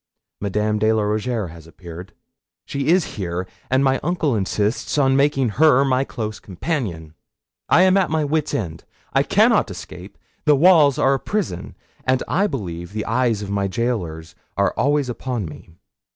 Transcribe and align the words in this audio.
Madame 0.39 0.79
de 0.79 0.91
la 0.91 1.03
Rougierre 1.03 1.49
has 1.49 1.67
appeared! 1.67 2.13
She 2.65 2.87
is 2.87 3.17
here, 3.17 3.45
and 3.69 3.83
my 3.83 3.99
uncle 4.01 4.35
insists 4.35 4.97
on 4.97 5.15
making 5.15 5.49
her 5.59 5.85
my 5.85 6.03
close 6.05 6.39
companion. 6.39 7.13
I 7.69 7.83
am 7.83 7.95
at 7.97 8.09
my 8.09 8.25
wits' 8.25 8.55
ends. 8.55 8.83
I 9.13 9.21
cannot 9.21 9.69
escape 9.69 10.17
the 10.45 10.55
walls 10.55 10.97
are 10.97 11.13
a 11.13 11.19
prison; 11.19 11.75
and 12.03 12.23
I 12.27 12.47
believe 12.47 12.93
the 12.93 13.05
eyes 13.05 13.43
of 13.43 13.51
my 13.51 13.67
gaolers 13.67 14.33
are 14.57 14.73
always 14.75 15.07
upon 15.07 15.45
me. 15.45 15.69